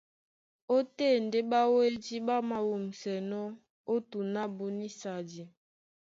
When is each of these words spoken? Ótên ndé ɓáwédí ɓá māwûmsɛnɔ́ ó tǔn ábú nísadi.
Ótên 0.75 1.15
ndé 1.25 1.39
ɓáwédí 1.51 2.15
ɓá 2.27 2.35
māwûmsɛnɔ́ 2.49 3.43
ó 3.93 3.95
tǔn 4.09 4.31
ábú 4.43 4.65
nísadi. 4.77 5.41